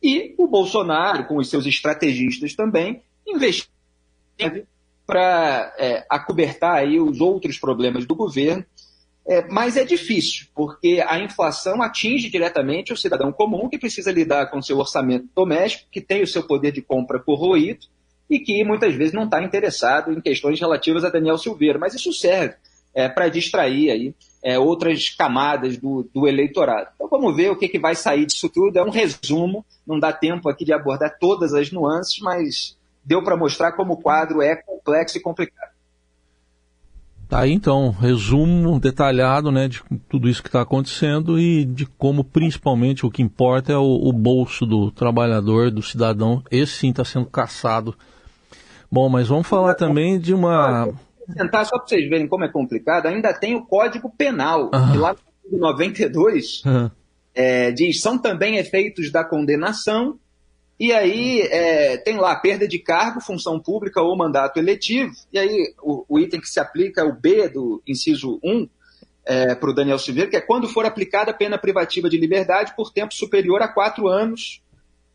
e 0.03 0.35
o 0.39 0.47
Bolsonaro, 0.47 1.27
com 1.27 1.37
os 1.37 1.51
seus 1.51 1.67
estrategistas 1.67 2.55
também, 2.55 3.03
investem 3.27 3.69
para 5.07 5.75
é, 5.79 6.05
acobertar 6.11 6.75
aí 6.77 6.99
os 6.99 7.21
outros 7.21 7.59
problemas 7.59 8.05
do 8.05 8.15
governo. 8.15 8.65
É, 9.29 9.47
mas 9.49 9.77
é 9.77 9.85
difícil, 9.85 10.47
porque 10.55 11.03
a 11.05 11.19
inflação 11.19 11.83
atinge 11.83 12.31
diretamente 12.31 12.93
o 12.93 12.97
cidadão 12.97 13.33
comum 13.33 13.69
que 13.69 13.79
precisa 13.79 14.13
lidar 14.13 14.47
com 14.47 14.63
seu 14.63 14.79
orçamento 14.79 15.29
doméstico, 15.35 15.89
que 15.91 16.01
tem 16.01 16.23
o 16.23 16.27
seu 16.27 16.45
poder 16.45 16.71
de 16.71 16.81
compra 16.81 17.19
corroído, 17.19 17.87
e 18.31 18.39
que 18.39 18.65
muitas 18.65 18.95
vezes 18.95 19.13
não 19.13 19.25
está 19.25 19.43
interessado 19.43 20.13
em 20.13 20.21
questões 20.21 20.61
relativas 20.61 21.05
a 21.05 21.11
Daniel 21.11 21.39
Silveira. 21.39 21.79
Mas 21.79 21.95
isso 21.95 22.13
serve 22.13 22.55
é, 22.95 23.09
para 23.09 23.29
distrair 23.29 23.91
aí, 23.91 24.15
é, 24.43 24.59
outras 24.59 25.11
camadas 25.11 25.77
do, 25.77 26.09
do, 26.15 26.27
eleitorado. 26.27 26.89
Então 26.95 27.09
vamos 27.09 27.37
ver 27.37 27.51
o 27.51 27.57
que, 27.57 27.69
que 27.69 27.79
vai 27.79 27.95
sair 27.95 28.27
disso 28.27 28.49
tudo. 28.49 28.79
É 28.79 28.83
um 28.83 28.91
resumo, 28.91 29.65
não 29.87 29.99
dá 29.99 30.13
tempo 30.13 30.49
aqui 30.49 30.65
de 30.65 30.73
abordar 30.73 31.19
todas 31.19 31.53
as 31.53 31.71
nuances, 31.71 32.19
mas 32.21 32.77
deu 33.07 33.23
para 33.23 33.37
mostrar 33.37 33.73
como 33.73 33.95
o 33.95 33.97
quadro 33.97 34.43
é 34.43 34.57
complexo 34.57 35.17
e 35.17 35.21
complicado. 35.21 35.77
Tá 37.29 37.41
aí 37.41 37.53
então, 37.53 37.91
resumo 37.91 38.79
detalhado 38.79 39.51
né, 39.51 39.67
de 39.67 39.83
tudo 40.09 40.29
isso 40.29 40.43
que 40.43 40.49
está 40.49 40.63
acontecendo 40.63 41.41
e 41.41 41.65
de 41.65 41.85
como 41.85 42.23
principalmente 42.23 43.05
o 43.05 43.11
que 43.11 43.21
importa 43.21 43.73
é 43.73 43.77
o, 43.77 44.09
o 44.09 44.13
bolso 44.13 44.65
do 44.65 44.93
trabalhador, 44.93 45.71
do 45.71 45.83
cidadão. 45.83 46.43
Esse 46.51 46.73
sim 46.73 46.91
está 46.91 47.05
sendo 47.05 47.27
caçado. 47.27 47.97
Bom, 48.91 49.09
mas 49.09 49.27
vamos 49.27 49.49
falar 49.49 49.75
também 49.75 50.21
de 50.21 50.33
uma. 50.33 50.89
Tentar 51.37 51.65
só 51.65 51.77
para 51.79 51.89
vocês 51.89 52.09
verem 52.09 52.29
como 52.29 52.45
é 52.45 52.49
complicado, 52.49 53.07
ainda 53.07 53.35
tem 53.35 53.57
o 53.57 53.67
Código 53.67 54.09
Penal, 54.17 54.71
uhum. 54.73 54.93
que 54.93 54.99
lá 54.99 55.17
no 55.51 55.59
92 55.59 56.63
uhum. 56.65 56.89
é, 57.35 57.73
diz 57.73 58.01
são 58.01 58.17
também 58.17 58.57
efeitos 58.57 59.11
da 59.11 59.25
condenação 59.25 60.17
e 60.79 60.93
aí 60.93 61.41
é, 61.41 61.97
tem 61.97 62.19
lá 62.19 62.37
perda 62.37 62.69
de 62.69 62.79
cargo, 62.79 63.21
função 63.21 63.59
pública 63.59 64.03
ou 64.03 64.17
mandato 64.17 64.59
eletivo. 64.59 65.13
E 65.33 65.39
aí 65.39 65.75
o, 65.83 66.05
o 66.09 66.19
item 66.19 66.41
que 66.41 66.49
se 66.49 66.61
aplica 66.61 67.01
é 67.01 67.05
o 67.05 67.15
B 67.15 67.49
do 67.49 67.83
inciso 67.87 68.39
1 68.45 68.69
é, 69.25 69.55
para 69.55 69.71
o 69.71 69.75
Daniel 69.75 69.99
Silveira, 69.99 70.31
que 70.31 70.37
é 70.37 70.41
quando 70.41 70.69
for 70.69 70.85
aplicada 70.85 71.31
a 71.31 71.35
pena 71.35 71.59
privativa 71.59 72.11
de 72.11 72.19
liberdade 72.19 72.75
por 72.77 72.93
tempo 72.93 73.15
superior 73.15 73.63
a 73.63 73.69
quatro 73.69 74.07
anos 74.07 74.63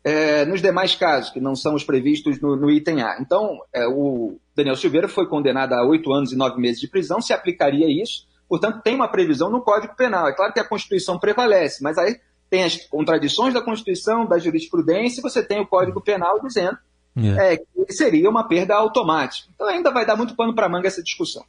é, 0.04 0.44
nos 0.44 0.60
demais 0.60 0.96
casos, 0.96 1.30
que 1.30 1.40
não 1.40 1.54
são 1.54 1.74
os 1.74 1.84
previstos 1.84 2.40
no, 2.40 2.56
no 2.56 2.70
item 2.70 3.02
A. 3.02 3.18
Então, 3.20 3.60
é, 3.72 3.86
o 3.86 4.36
Daniel 4.54 4.74
Silveira 4.74 5.08
foi 5.08 5.28
condenado 5.28 5.72
a 5.74 5.86
oito 5.86 6.12
anos 6.12 6.32
e 6.32 6.36
nove 6.36 6.60
meses 6.60 6.80
de 6.80 6.88
prisão, 6.88 7.20
se 7.20 7.32
aplicaria 7.32 7.86
isso. 7.88 8.26
Portanto, 8.48 8.82
tem 8.82 8.94
uma 8.94 9.08
previsão 9.08 9.48
no 9.48 9.62
Código 9.62 9.94
Penal. 9.96 10.26
É 10.28 10.34
claro 10.34 10.52
que 10.52 10.60
a 10.60 10.68
Constituição 10.68 11.18
prevalece, 11.18 11.82
mas 11.82 11.96
aí 11.96 12.16
tem 12.52 12.64
as 12.64 12.76
contradições 12.76 13.54
da 13.54 13.62
Constituição, 13.62 14.26
da 14.26 14.38
jurisprudência, 14.38 15.20
e 15.20 15.22
você 15.22 15.42
tem 15.42 15.58
o 15.58 15.66
Código 15.66 16.02
Penal 16.02 16.38
dizendo 16.42 16.76
é. 17.16 17.54
É, 17.54 17.56
que 17.56 17.94
seria 17.94 18.28
uma 18.28 18.46
perda 18.46 18.74
automática. 18.74 19.48
Então 19.54 19.66
ainda 19.66 19.90
vai 19.90 20.04
dar 20.04 20.16
muito 20.16 20.36
pano 20.36 20.54
para 20.54 20.68
manga 20.68 20.86
essa 20.86 21.02
discussão. 21.02 21.42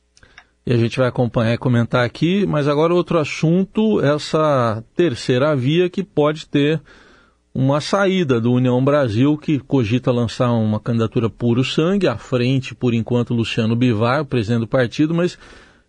E 0.65 0.71
a 0.71 0.77
gente 0.77 0.97
vai 0.97 1.09
acompanhar 1.09 1.55
e 1.55 1.57
comentar 1.57 2.05
aqui, 2.05 2.45
mas 2.45 2.69
agora 2.69 2.93
outro 2.93 3.19
assunto, 3.19 3.99
essa 3.99 4.81
terceira 4.95 5.53
via 5.57 5.89
que 5.89 6.05
pode 6.05 6.47
ter 6.47 6.81
uma 7.53 7.81
saída 7.81 8.39
do 8.39 8.53
União 8.53 8.81
Brasil, 8.81 9.37
que 9.37 9.59
cogita 9.59 10.09
lançar 10.09 10.53
uma 10.53 10.79
candidatura 10.79 11.29
puro 11.29 11.65
sangue, 11.65 12.07
à 12.07 12.17
frente, 12.17 12.73
por 12.73 12.93
enquanto, 12.93 13.33
Luciano 13.33 13.75
Bivar, 13.75 14.21
o 14.21 14.25
presidente 14.25 14.61
do 14.61 14.67
partido, 14.67 15.13
mas 15.13 15.37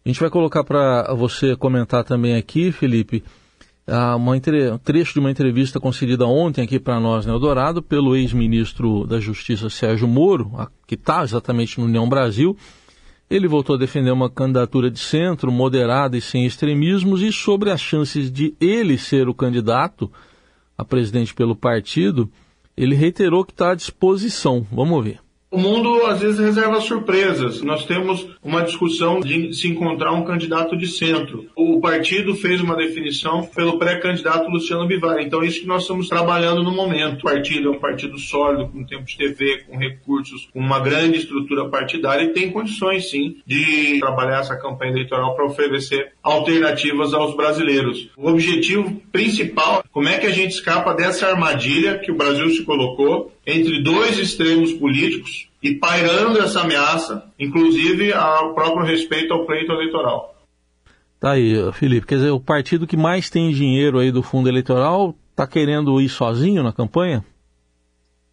a 0.04 0.08
gente 0.08 0.18
vai 0.18 0.28
colocar 0.28 0.64
para 0.64 1.14
você 1.14 1.54
comentar 1.54 2.02
também 2.02 2.34
aqui, 2.34 2.72
Felipe, 2.72 3.22
uma, 3.86 4.34
um 4.34 4.78
trecho 4.78 5.14
de 5.14 5.20
uma 5.20 5.30
entrevista 5.30 5.78
concedida 5.78 6.26
ontem 6.26 6.62
aqui 6.62 6.78
para 6.78 6.98
nós, 6.98 7.26
no 7.26 7.34
Eldorado, 7.34 7.82
pelo 7.82 8.16
ex-ministro 8.16 9.06
da 9.06 9.20
Justiça 9.20 9.68
Sérgio 9.68 10.08
Moro, 10.08 10.52
que 10.86 10.94
está 10.94 11.22
exatamente 11.22 11.78
no 11.78 11.86
União 11.86 12.08
Brasil. 12.08 12.56
Ele 13.28 13.48
voltou 13.48 13.76
a 13.76 13.78
defender 13.78 14.10
uma 14.10 14.30
candidatura 14.30 14.90
de 14.90 14.98
centro, 14.98 15.50
moderada 15.50 16.16
e 16.16 16.20
sem 16.20 16.46
extremismos, 16.46 17.22
e 17.22 17.32
sobre 17.32 17.70
as 17.70 17.80
chances 17.80 18.30
de 18.30 18.54
ele 18.60 18.98
ser 18.98 19.28
o 19.28 19.34
candidato 19.34 20.10
a 20.76 20.84
presidente 20.84 21.34
pelo 21.34 21.54
partido, 21.54 22.30
ele 22.76 22.94
reiterou 22.94 23.44
que 23.44 23.52
está 23.52 23.70
à 23.70 23.74
disposição. 23.74 24.66
Vamos 24.70 25.04
ver. 25.04 25.23
O 25.54 25.58
mundo 25.58 26.04
às 26.06 26.20
vezes 26.20 26.40
reserva 26.40 26.80
surpresas. 26.80 27.62
Nós 27.62 27.86
temos 27.86 28.26
uma 28.42 28.62
discussão 28.62 29.20
de 29.20 29.54
se 29.54 29.68
encontrar 29.68 30.10
um 30.10 30.24
candidato 30.24 30.76
de 30.76 30.88
centro. 30.88 31.46
O 31.54 31.80
partido 31.80 32.34
fez 32.34 32.60
uma 32.60 32.74
definição 32.74 33.46
pelo 33.54 33.78
pré-candidato 33.78 34.50
Luciano 34.50 34.84
Bivar. 34.84 35.20
Então 35.20 35.44
é 35.44 35.46
isso 35.46 35.60
que 35.60 35.66
nós 35.68 35.82
estamos 35.82 36.08
trabalhando 36.08 36.64
no 36.64 36.72
momento. 36.72 37.20
O 37.20 37.22
partido 37.22 37.68
é 37.68 37.70
um 37.70 37.78
partido 37.78 38.18
sólido, 38.18 38.66
com 38.66 38.84
tempo 38.84 39.04
de 39.04 39.16
TV, 39.16 39.62
com 39.68 39.78
recursos, 39.78 40.48
com 40.52 40.58
uma 40.58 40.80
grande 40.80 41.18
estrutura 41.18 41.68
partidária 41.68 42.24
e 42.24 42.32
tem 42.32 42.50
condições 42.50 43.08
sim 43.08 43.36
de 43.46 44.00
trabalhar 44.00 44.40
essa 44.40 44.56
campanha 44.56 44.90
eleitoral 44.90 45.36
para 45.36 45.46
oferecer 45.46 46.14
alternativas 46.20 47.14
aos 47.14 47.36
brasileiros. 47.36 48.10
O 48.16 48.28
objetivo 48.28 49.00
principal, 49.12 49.84
como 49.92 50.08
é 50.08 50.18
que 50.18 50.26
a 50.26 50.32
gente 50.32 50.50
escapa 50.50 50.92
dessa 50.94 51.28
armadilha 51.28 52.00
que 52.00 52.10
o 52.10 52.16
Brasil 52.16 52.50
se 52.50 52.64
colocou 52.64 53.30
entre 53.46 53.82
dois 53.82 54.18
extremos 54.18 54.72
políticos 54.72 55.43
e 55.62 55.74
pairando 55.74 56.38
essa 56.38 56.60
ameaça, 56.60 57.24
inclusive 57.38 58.12
ao 58.12 58.54
próprio 58.54 58.84
respeito 58.84 59.32
ao 59.32 59.46
pleito 59.46 59.72
eleitoral. 59.72 60.34
Tá 61.18 61.32
aí, 61.32 61.54
Felipe. 61.72 62.06
Quer 62.06 62.16
dizer, 62.16 62.30
o 62.30 62.40
partido 62.40 62.86
que 62.86 62.96
mais 62.96 63.30
tem 63.30 63.50
dinheiro 63.50 63.98
aí 63.98 64.12
do 64.12 64.22
fundo 64.22 64.48
eleitoral 64.48 65.14
está 65.30 65.46
querendo 65.46 66.00
ir 66.00 66.08
sozinho 66.08 66.62
na 66.62 66.72
campanha? 66.72 67.24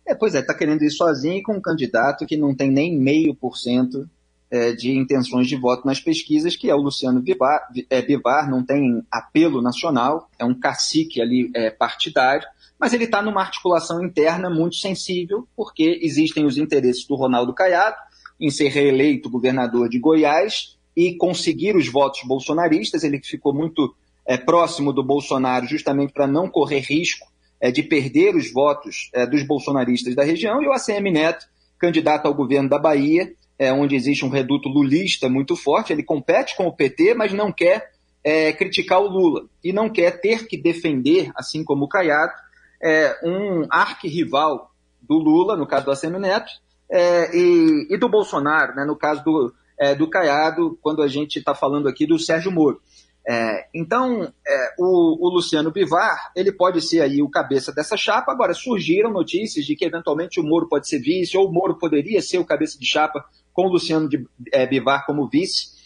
É, 0.06 0.14
pois 0.14 0.36
é, 0.36 0.40
está 0.40 0.54
querendo 0.54 0.84
ir 0.84 0.92
sozinho 0.92 1.38
e 1.38 1.42
com 1.42 1.54
um 1.54 1.62
candidato 1.62 2.26
que 2.26 2.36
não 2.36 2.54
tem 2.54 2.70
nem 2.70 3.00
meio 3.00 3.34
por 3.34 3.56
cento 3.56 4.10
é, 4.52 4.74
de 4.74 4.92
intenções 4.92 5.48
de 5.48 5.56
voto 5.56 5.88
nas 5.88 6.02
pesquisas, 6.02 6.58
que 6.58 6.70
é 6.70 6.76
o 6.76 6.82
Luciano 6.82 7.22
Bivar, 7.22 7.62
é, 7.90 8.02
Bivar 8.02 8.50
não 8.50 8.62
tem 8.62 9.02
apelo 9.10 9.62
nacional, 9.62 10.30
é 10.38 10.44
um 10.44 10.54
cacique 10.54 11.22
ali 11.22 11.50
é, 11.56 11.70
partidário, 11.70 12.46
mas 12.82 12.94
ele 12.94 13.04
está 13.04 13.22
numa 13.22 13.42
articulação 13.42 14.04
interna 14.04 14.50
muito 14.50 14.76
sensível, 14.78 15.48
porque 15.56 16.00
existem 16.02 16.48
os 16.48 16.58
interesses 16.58 17.06
do 17.06 17.14
Ronaldo 17.16 17.54
Caiado 17.54 17.96
em 18.40 18.50
ser 18.50 18.70
reeleito 18.70 19.30
governador 19.30 19.88
de 19.88 20.00
Goiás 20.00 20.80
e 20.98 21.16
conseguir 21.16 21.76
os 21.76 21.88
votos 21.88 22.22
bolsonaristas. 22.26 23.04
Ele 23.04 23.22
ficou 23.24 23.54
muito 23.54 23.96
é, 24.26 24.36
próximo 24.36 24.92
do 24.92 25.04
Bolsonaro 25.04 25.68
justamente 25.68 26.12
para 26.12 26.26
não 26.26 26.50
correr 26.50 26.80
risco 26.80 27.28
é, 27.62 27.70
de 27.70 27.84
perder 27.84 28.36
os 28.36 28.52
votos 28.52 29.12
é, 29.14 29.28
dos 29.28 29.44
bolsonaristas 29.44 30.16
da 30.16 30.24
região. 30.24 30.60
E 30.64 30.68
o 30.68 30.74
ACM 30.74 31.12
Neto, 31.12 31.46
candidato 31.78 32.26
ao 32.26 32.34
governo 32.34 32.68
da 32.68 32.80
Bahia, 32.80 33.32
é, 33.60 33.72
onde 33.72 33.96
existe 33.96 34.26
um 34.26 34.30
reduto 34.30 34.68
lulista 34.68 35.30
muito 35.30 35.56
forte, 35.56 35.94
ele 35.94 36.02
compete 36.02 36.56
com 36.58 36.66
o 36.66 36.76
PT, 36.76 37.14
mas 37.14 37.32
não 37.32 37.52
quer 37.52 37.92
é, 38.24 38.52
criticar 38.52 39.00
o 39.00 39.08
Lula 39.08 39.46
e 39.64 39.72
não 39.72 39.88
quer 39.88 40.20
ter 40.20 40.48
que 40.48 40.58
defender, 40.58 41.32
assim 41.36 41.64
como 41.64 41.86
o 41.86 41.88
Caiado, 41.88 42.34
é, 42.82 43.20
um 43.24 43.66
arquirrival 43.70 44.72
do 45.02 45.18
Lula, 45.18 45.56
no 45.56 45.68
caso 45.68 45.86
do 45.86 45.92
Assemi 45.92 46.20
Neto, 46.20 46.52
é, 46.90 47.36
e, 47.36 47.88
e, 47.90 47.98
do 47.98 48.10
Bolsonaro, 48.10 48.76
né, 48.76 48.86
no 48.86 48.96
caso 48.96 49.24
do, 49.24 49.54
é, 49.80 49.96
do 49.96 50.10
Caiado, 50.10 50.78
quando 50.82 51.02
a 51.02 51.08
gente 51.08 51.40
está 51.40 51.56
falando 51.56 51.88
aqui 51.88 52.06
do 52.06 52.20
Sérgio 52.20 52.52
Moro. 52.52 52.82
É, 53.28 53.68
então, 53.74 54.34
é, 54.46 54.74
o, 54.80 55.28
o, 55.28 55.34
Luciano 55.34 55.72
Bivar, 55.72 56.32
ele 56.36 56.52
pode 56.52 56.82
ser 56.82 57.02
aí 57.02 57.22
o 57.22 57.30
cabeça 57.30 57.72
dessa 57.72 57.96
chapa. 57.96 58.32
Agora, 58.32 58.54
surgiram 58.54 59.12
notícias 59.12 59.66
de 59.66 59.76
que 59.76 59.86
eventualmente 59.86 60.40
o 60.40 60.44
Moro 60.44 60.68
pode 60.68 60.88
ser 60.88 61.00
vice, 61.00 61.38
ou 61.38 61.48
o 61.48 61.54
Moro 61.54 61.78
poderia 61.78 62.22
ser 62.22 62.40
o 62.40 62.46
cabeça 62.46 62.80
de 62.80 62.86
chapa 62.86 63.24
com 63.54 63.68
o 63.68 63.72
Luciano 63.72 64.10
de, 64.10 64.26
é, 64.52 64.66
Bivar 64.66 65.06
como 65.06 65.30
vice. 65.30 65.81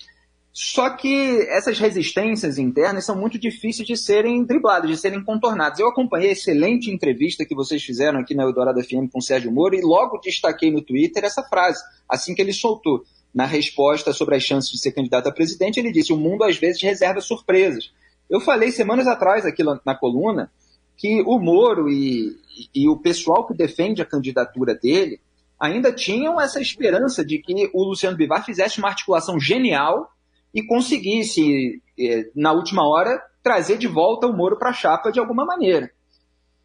Só 0.57 0.89
que 0.91 1.41
essas 1.49 1.77
resistências 1.77 2.57
internas 2.57 3.03
são 3.03 3.13
muito 3.13 3.37
difíceis 3.37 3.85
de 3.85 3.97
serem 3.97 4.41
dribladas, 4.45 4.89
de 4.89 4.95
serem 4.95 5.21
contornadas. 5.21 5.79
Eu 5.79 5.89
acompanhei 5.89 6.29
a 6.29 6.31
excelente 6.31 6.89
entrevista 6.89 7.43
que 7.43 7.53
vocês 7.53 7.83
fizeram 7.83 8.21
aqui 8.21 8.33
na 8.33 8.43
Eldorado 8.43 8.81
FM 8.81 9.11
com 9.11 9.19
o 9.19 9.21
Sérgio 9.21 9.51
Moro 9.51 9.75
e 9.75 9.81
logo 9.81 10.17
destaquei 10.17 10.71
no 10.71 10.81
Twitter 10.81 11.25
essa 11.25 11.43
frase, 11.43 11.83
assim 12.07 12.33
que 12.33 12.41
ele 12.41 12.53
soltou. 12.53 13.03
Na 13.33 13.45
resposta 13.45 14.13
sobre 14.13 14.37
as 14.37 14.43
chances 14.43 14.71
de 14.71 14.79
ser 14.79 14.93
candidato 14.93 15.27
a 15.27 15.31
presidente, 15.33 15.77
ele 15.77 15.91
disse: 15.91 16.13
o 16.13 16.17
mundo 16.17 16.45
às 16.45 16.55
vezes 16.55 16.81
reserva 16.81 17.19
surpresas. 17.19 17.91
Eu 18.29 18.39
falei 18.39 18.71
semanas 18.71 19.07
atrás 19.07 19.45
aqui 19.45 19.61
na 19.61 19.93
coluna 19.93 20.49
que 20.95 21.21
o 21.23 21.37
Moro 21.37 21.89
e, 21.89 22.33
e 22.73 22.87
o 22.87 22.95
pessoal 22.95 23.45
que 23.45 23.53
defende 23.53 24.01
a 24.01 24.05
candidatura 24.05 24.73
dele 24.73 25.19
ainda 25.59 25.91
tinham 25.91 26.39
essa 26.39 26.61
esperança 26.61 27.25
de 27.25 27.39
que 27.39 27.69
o 27.73 27.83
Luciano 27.83 28.15
Bivar 28.15 28.45
fizesse 28.45 28.79
uma 28.79 28.87
articulação 28.87 29.37
genial 29.37 30.14
e 30.55 30.63
conseguisse, 30.63 31.83
é, 31.99 32.31
na 32.33 32.53
última 32.53 32.87
hora, 32.87 33.21
trazer 33.43 33.77
de 33.77 33.87
volta 33.87 34.25
o 34.25 34.33
Moro 34.33 34.57
para 34.57 34.69
a 34.69 34.73
chapa 34.73 35.11
de 35.11 35.19
alguma 35.19 35.45
maneira. 35.45 35.91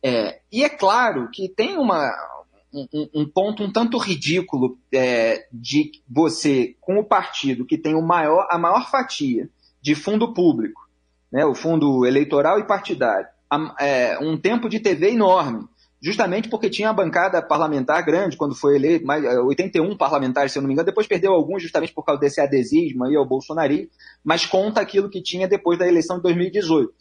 É, 0.01 0.41
e 0.51 0.63
é 0.63 0.69
claro 0.69 1.29
que 1.31 1.49
tem 1.49 1.77
uma, 1.77 2.09
um, 2.73 2.87
um, 3.13 3.29
ponto 3.29 3.65
um 3.65 3.73
tanto 3.73 3.99
ridículo 3.99 4.79
é, 4.95 5.49
de 5.53 5.91
você, 6.09 6.77
com 6.81 6.99
o 6.99 7.05
partido 7.05 7.67
que 7.67 7.77
tem 7.77 7.97
o 7.97 8.01
maior, 8.01 8.47
a 8.49 8.57
maior 8.57 8.89
fatia 8.89 9.51
de 9.83 9.97
fundo 9.97 10.33
público, 10.33 10.89
né, 11.33 11.45
o 11.45 11.55
fundo 11.55 12.07
eleitoral 12.07 12.61
e 12.61 12.67
partidário, 12.67 13.27
a, 13.51 13.75
é, 13.81 14.19
um 14.21 14.39
tempo 14.39 14.69
de 14.69 14.79
TV 14.79 15.11
enorme, 15.11 15.67
justamente 16.01 16.49
porque 16.49 16.71
tinha 16.71 16.91
a 16.91 16.93
bancada 16.93 17.43
parlamentar 17.43 18.05
grande, 18.05 18.37
quando 18.37 18.55
foi 18.55 18.77
eleito, 18.77 19.05
mais, 19.07 19.25
81 19.25 19.93
eh, 19.93 19.97
parlamentares, 19.97 20.53
se 20.53 20.59
eu 20.59 20.63
não 20.63 20.69
me 20.69 20.73
engano, 20.73 20.87
depois 20.87 21.07
perdeu 21.07 21.33
alguns 21.33 21.63
justamente 21.63 21.93
por 21.93 22.05
causa 22.05 22.21
desse 22.21 22.41
adesismo 22.41 23.05
aí 23.05 23.15
ao 23.15 23.27
Bolsonaro, 23.27 23.89
mas 24.25 24.47
conta 24.47 24.81
aquilo 24.81 25.11
que 25.11 25.23
tinha 25.23 25.47
depois 25.47 25.79
da 25.79 25.87
eleição 25.87 26.17
de 26.17 26.23
2018. 26.23 26.93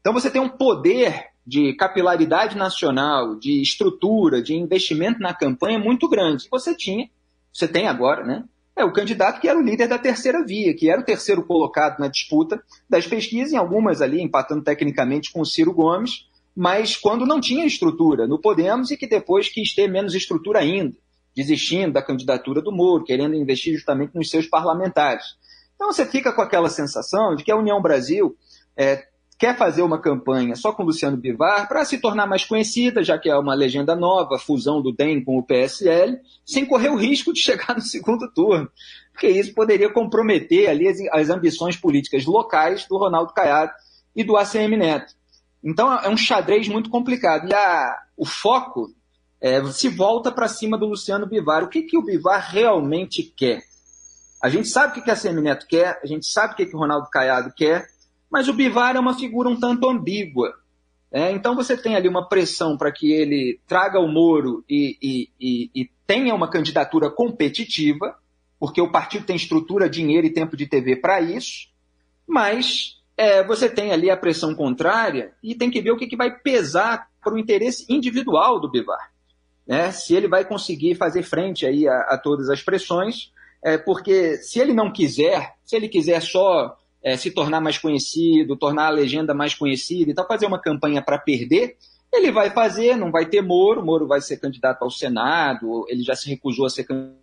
Então 0.00 0.12
você 0.12 0.30
tem 0.30 0.40
um 0.40 0.48
poder 0.48 1.26
de 1.46 1.74
capilaridade 1.74 2.56
nacional, 2.56 3.36
de 3.36 3.62
estrutura, 3.62 4.42
de 4.42 4.54
investimento 4.54 5.20
na 5.20 5.34
campanha 5.34 5.78
muito 5.78 6.08
grande. 6.08 6.48
Você 6.50 6.74
tinha 6.74 7.08
você 7.52 7.66
tem 7.66 7.88
agora, 7.88 8.24
né? 8.24 8.44
É 8.76 8.84
o 8.84 8.92
candidato 8.92 9.40
que 9.40 9.48
era 9.48 9.58
o 9.58 9.62
líder 9.62 9.88
da 9.88 9.98
terceira 9.98 10.44
via, 10.44 10.74
que 10.74 10.88
era 10.88 11.00
o 11.00 11.04
terceiro 11.04 11.44
colocado 11.44 11.98
na 11.98 12.08
disputa 12.08 12.62
das 12.88 13.06
pesquisas, 13.06 13.52
em 13.52 13.56
algumas 13.56 14.00
ali 14.00 14.22
empatando 14.22 14.62
tecnicamente 14.62 15.32
com 15.32 15.40
o 15.40 15.46
Ciro 15.46 15.72
Gomes, 15.72 16.28
mas 16.56 16.96
quando 16.96 17.26
não 17.26 17.40
tinha 17.40 17.66
estrutura 17.66 18.26
no 18.26 18.40
Podemos 18.40 18.90
e 18.90 18.96
que 18.96 19.06
depois 19.06 19.48
quis 19.48 19.74
ter 19.74 19.88
menos 19.88 20.14
estrutura 20.14 20.60
ainda, 20.60 20.96
desistindo 21.34 21.92
da 21.92 22.02
candidatura 22.02 22.60
do 22.60 22.72
Moro, 22.72 23.04
querendo 23.04 23.34
investir 23.34 23.74
justamente 23.74 24.14
nos 24.14 24.30
seus 24.30 24.46
parlamentares. 24.46 25.24
Então 25.74 25.92
você 25.92 26.04
fica 26.04 26.32
com 26.32 26.42
aquela 26.42 26.68
sensação 26.68 27.34
de 27.34 27.42
que 27.44 27.50
a 27.50 27.56
União 27.56 27.80
Brasil 27.80 28.36
é, 28.76 29.04
quer 29.38 29.56
fazer 29.56 29.80
uma 29.80 29.98
campanha 29.98 30.54
só 30.54 30.70
com 30.70 30.82
Luciano 30.82 31.16
Bivar 31.16 31.66
para 31.66 31.82
se 31.86 31.96
tornar 31.96 32.26
mais 32.26 32.44
conhecida, 32.44 33.02
já 33.02 33.18
que 33.18 33.30
é 33.30 33.34
uma 33.34 33.54
legenda 33.54 33.96
nova, 33.96 34.38
fusão 34.38 34.82
do 34.82 34.92
DEM 34.92 35.24
com 35.24 35.38
o 35.38 35.42
PSL, 35.42 36.18
sem 36.44 36.66
correr 36.66 36.90
o 36.90 36.96
risco 36.96 37.32
de 37.32 37.40
chegar 37.40 37.74
no 37.74 37.80
segundo 37.80 38.30
turno, 38.30 38.70
porque 39.12 39.28
isso 39.28 39.54
poderia 39.54 39.90
comprometer 39.90 40.68
ali 40.68 40.86
as, 40.86 40.98
as 41.12 41.30
ambições 41.30 41.74
políticas 41.74 42.26
locais 42.26 42.86
do 42.86 42.98
Ronaldo 42.98 43.32
Caiado 43.32 43.72
e 44.14 44.22
do 44.22 44.36
ACM 44.36 44.76
Neto. 44.76 45.14
Então 45.62 45.92
é 45.92 46.08
um 46.08 46.16
xadrez 46.16 46.68
muito 46.68 46.88
complicado. 46.90 47.48
E 47.48 47.54
a, 47.54 47.98
o 48.16 48.24
foco 48.24 48.88
é, 49.40 49.64
se 49.66 49.88
volta 49.88 50.30
para 50.30 50.48
cima 50.48 50.76
do 50.76 50.86
Luciano 50.86 51.26
Bivar. 51.26 51.64
O 51.64 51.68
que, 51.68 51.82
que 51.82 51.96
o 51.96 52.04
Bivar 52.04 52.50
realmente 52.50 53.22
quer? 53.22 53.62
A 54.42 54.48
gente 54.48 54.68
sabe 54.68 54.92
o 54.92 54.94
que, 54.94 55.02
que 55.02 55.10
a 55.10 55.14
ACM 55.14 55.40
Neto 55.40 55.66
quer, 55.66 56.00
a 56.02 56.06
gente 56.06 56.26
sabe 56.26 56.54
o 56.54 56.56
que, 56.56 56.66
que 56.66 56.74
o 56.74 56.78
Ronaldo 56.78 57.08
Caiado 57.10 57.52
quer, 57.54 57.86
mas 58.30 58.48
o 58.48 58.54
Bivar 58.54 58.96
é 58.96 59.00
uma 59.00 59.14
figura 59.14 59.48
um 59.48 59.58
tanto 59.58 59.88
ambígua. 59.88 60.54
É, 61.12 61.32
então 61.32 61.56
você 61.56 61.76
tem 61.76 61.96
ali 61.96 62.08
uma 62.08 62.28
pressão 62.28 62.76
para 62.76 62.92
que 62.92 63.10
ele 63.10 63.60
traga 63.66 63.98
o 63.98 64.06
Moro 64.06 64.64
e, 64.68 64.96
e, 65.02 65.30
e, 65.40 65.70
e, 65.74 65.90
tenha 66.06 66.34
uma 66.34 66.48
candidatura 66.48 67.10
competitiva, 67.10 68.16
porque 68.60 68.80
o 68.80 68.90
partido 68.90 69.26
tem 69.26 69.34
estrutura, 69.34 69.90
dinheiro 69.90 70.26
e 70.26 70.32
tempo 70.32 70.56
de 70.56 70.66
TV 70.66 70.96
para 70.96 71.20
isso, 71.20 71.68
mas 72.26 72.99
é, 73.20 73.44
você 73.44 73.68
tem 73.68 73.92
ali 73.92 74.10
a 74.10 74.16
pressão 74.16 74.54
contrária 74.54 75.34
e 75.42 75.54
tem 75.54 75.70
que 75.70 75.82
ver 75.82 75.90
o 75.90 75.96
que, 75.98 76.06
que 76.06 76.16
vai 76.16 76.34
pesar 76.34 77.06
para 77.22 77.34
o 77.34 77.38
interesse 77.38 77.84
individual 77.86 78.58
do 78.58 78.70
Bivar. 78.70 79.12
Né? 79.66 79.92
Se 79.92 80.14
ele 80.14 80.26
vai 80.26 80.42
conseguir 80.42 80.94
fazer 80.94 81.22
frente 81.22 81.66
aí 81.66 81.86
a, 81.86 82.00
a 82.00 82.16
todas 82.16 82.48
as 82.48 82.62
pressões, 82.62 83.30
é, 83.62 83.76
porque 83.76 84.38
se 84.38 84.58
ele 84.58 84.72
não 84.72 84.90
quiser, 84.90 85.52
se 85.62 85.76
ele 85.76 85.86
quiser 85.86 86.22
só 86.22 86.78
é, 87.02 87.14
se 87.14 87.30
tornar 87.30 87.60
mais 87.60 87.76
conhecido, 87.76 88.56
tornar 88.56 88.86
a 88.86 88.90
legenda 88.90 89.34
mais 89.34 89.54
conhecida 89.54 90.10
e 90.10 90.14
tal, 90.14 90.26
fazer 90.26 90.46
uma 90.46 90.58
campanha 90.58 91.02
para 91.02 91.18
perder, 91.18 91.76
ele 92.10 92.32
vai 92.32 92.48
fazer, 92.48 92.96
não 92.96 93.10
vai 93.10 93.26
ter 93.26 93.42
Moro, 93.42 93.84
Moro 93.84 94.06
vai 94.06 94.22
ser 94.22 94.38
candidato 94.38 94.82
ao 94.82 94.90
Senado, 94.90 95.84
ele 95.90 96.02
já 96.02 96.14
se 96.14 96.26
recusou 96.26 96.64
a 96.64 96.70
ser 96.70 96.84
candidato 96.84 97.20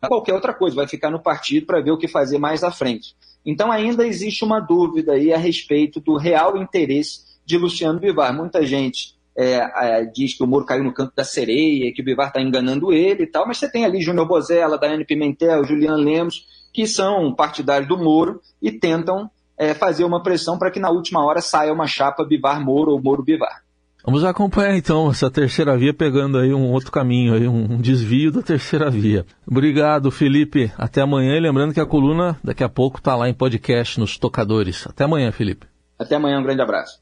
a 0.00 0.08
qualquer 0.08 0.32
outra 0.32 0.54
coisa, 0.54 0.74
vai 0.74 0.88
ficar 0.88 1.10
no 1.10 1.20
partido 1.20 1.66
para 1.66 1.82
ver 1.82 1.90
o 1.90 1.98
que 1.98 2.08
fazer 2.08 2.38
mais 2.38 2.64
à 2.64 2.70
frente. 2.70 3.14
Então 3.44 3.72
ainda 3.72 4.06
existe 4.06 4.44
uma 4.44 4.60
dúvida 4.60 5.12
aí 5.12 5.32
a 5.32 5.38
respeito 5.38 6.00
do 6.00 6.16
real 6.16 6.56
interesse 6.56 7.20
de 7.44 7.56
Luciano 7.56 7.98
Bivar. 7.98 8.34
Muita 8.34 8.64
gente 8.64 9.14
é, 9.36 9.54
é, 9.54 10.04
diz 10.04 10.34
que 10.34 10.42
o 10.42 10.46
Moro 10.46 10.64
caiu 10.64 10.84
no 10.84 10.92
canto 10.92 11.14
da 11.14 11.24
sereia, 11.24 11.92
que 11.92 12.02
o 12.02 12.04
Bivar 12.04 12.28
está 12.28 12.40
enganando 12.40 12.92
ele 12.92 13.22
e 13.24 13.26
tal, 13.26 13.46
mas 13.46 13.58
você 13.58 13.70
tem 13.70 13.84
ali 13.84 14.00
Júnior 14.00 14.26
Bozella, 14.26 14.78
Daiane 14.78 15.04
Pimentel, 15.04 15.64
Juliano 15.64 15.96
Lemos, 15.96 16.46
que 16.72 16.86
são 16.86 17.34
partidários 17.34 17.88
do 17.88 17.98
Moro 17.98 18.40
e 18.60 18.70
tentam 18.70 19.30
é, 19.56 19.74
fazer 19.74 20.04
uma 20.04 20.22
pressão 20.22 20.58
para 20.58 20.70
que 20.70 20.80
na 20.80 20.90
última 20.90 21.24
hora 21.24 21.40
saia 21.40 21.72
uma 21.72 21.86
chapa 21.86 22.24
Bivar-Moro 22.24 22.92
ou 22.92 23.02
Moro-Bivar. 23.02 23.62
Vamos 24.04 24.24
acompanhar 24.24 24.76
então 24.76 25.10
essa 25.10 25.30
terceira 25.30 25.76
via 25.76 25.92
pegando 25.92 26.38
aí 26.38 26.54
um 26.54 26.70
outro 26.70 26.90
caminho, 26.90 27.34
aí, 27.34 27.46
um 27.46 27.80
desvio 27.80 28.30
da 28.30 28.42
terceira 28.42 28.90
via. 28.90 29.26
Obrigado, 29.46 30.10
Felipe. 30.10 30.72
Até 30.76 31.00
amanhã. 31.00 31.36
E 31.36 31.40
lembrando 31.40 31.74
que 31.74 31.80
a 31.80 31.86
coluna 31.86 32.38
daqui 32.42 32.64
a 32.64 32.68
pouco 32.68 32.98
está 32.98 33.14
lá 33.14 33.28
em 33.28 33.34
podcast 33.34 33.98
nos 34.00 34.16
tocadores. 34.18 34.86
Até 34.86 35.04
amanhã, 35.04 35.30
Felipe. 35.32 35.66
Até 35.98 36.16
amanhã, 36.16 36.38
um 36.38 36.42
grande 36.42 36.62
abraço. 36.62 37.00